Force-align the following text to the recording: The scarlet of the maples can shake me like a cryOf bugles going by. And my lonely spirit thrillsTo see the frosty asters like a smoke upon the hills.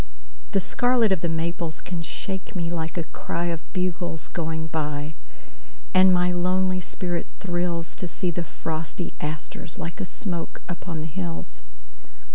The 0.53 0.59
scarlet 0.59 1.11
of 1.11 1.21
the 1.21 1.29
maples 1.29 1.79
can 1.79 2.01
shake 2.01 2.55
me 2.55 2.71
like 2.71 2.97
a 2.97 3.03
cryOf 3.03 3.59
bugles 3.71 4.29
going 4.29 4.65
by. 4.65 5.13
And 5.93 6.11
my 6.11 6.31
lonely 6.31 6.79
spirit 6.79 7.27
thrillsTo 7.39 8.09
see 8.09 8.31
the 8.31 8.43
frosty 8.43 9.13
asters 9.21 9.77
like 9.77 10.01
a 10.01 10.05
smoke 10.07 10.63
upon 10.67 11.01
the 11.01 11.05
hills. 11.05 11.61